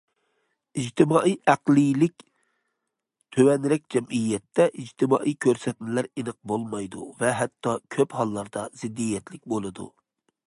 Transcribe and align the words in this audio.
ئىجتىمائىي 0.83 1.33
ئەقلىيلىك 1.51 2.23
تۆۋەنرەك 3.35 3.85
جەمئىيەتتە 3.95 4.67
ئىجتىمائىي 4.83 5.37
كۆرسەتمىلەر 5.47 6.09
ئېنىق 6.13 6.39
بولمايدۇ 6.53 7.09
ۋە 7.21 7.35
ھەتتا 7.43 7.75
كۆپ 7.97 8.17
ھاللاردا 8.21 8.65
زىددىيەتلىك 8.81 9.47
بولىدۇ. 9.55 9.87